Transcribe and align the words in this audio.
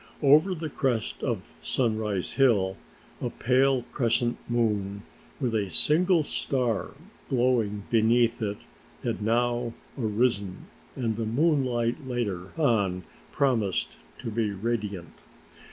Over 0.23 0.55
the 0.55 0.67
crest 0.71 1.21
of 1.21 1.53
Sunrise 1.61 2.31
Hill 2.33 2.75
a 3.21 3.29
pale 3.29 3.83
crescent 3.93 4.37
moon 4.49 5.03
with 5.39 5.53
a 5.53 5.69
single 5.69 6.23
star 6.23 6.95
glowing 7.29 7.83
beneath 7.91 8.41
it 8.41 8.57
had 9.03 9.21
now 9.21 9.75
arisen 9.95 10.65
and 10.95 11.17
the 11.17 11.27
moonlight 11.27 12.07
later 12.07 12.51
on 12.59 13.03
promised 13.31 13.89
to 14.23 14.31
be 14.31 14.49
radiant. 14.49 15.21